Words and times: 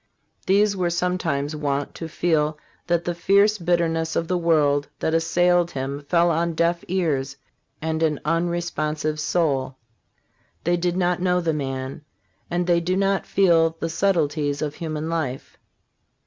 These 0.47 0.75
were 0.75 0.89
sometimes 0.89 1.55
wont 1.55 1.93
to 1.93 2.07
feel 2.09 2.57
that 2.87 3.03
the 3.05 3.13
fierce 3.13 3.59
bitterness 3.59 4.15
of 4.15 4.27
the 4.27 4.35
world 4.39 4.87
that 4.99 5.13
assailed 5.13 5.69
him 5.69 6.01
fell 6.09 6.31
on 6.31 6.53
deaf 6.55 6.83
ears 6.87 7.37
and 7.83 8.01
an 8.01 8.19
unresponsive 8.25 9.19
soul. 9.19 9.75
They 10.63 10.75
did 10.75 10.97
not 10.97 11.21
know 11.21 11.39
the 11.39 11.53
man, 11.53 12.03
and 12.49 12.65
they 12.65 12.79
do 12.79 12.97
not 12.97 13.27
feel 13.27 13.77
the 13.79 13.89
subtleties 13.89 14.63
of 14.63 14.73
human 14.73 15.07
life. 15.07 15.59